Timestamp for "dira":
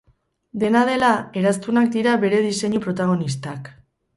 1.99-2.17